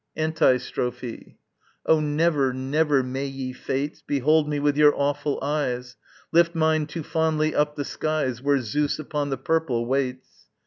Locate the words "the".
7.75-7.85, 9.29-9.37